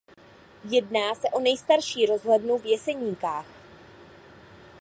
[0.63, 3.45] Jedná se o nejstarší rozhlednu v Jeseníkách.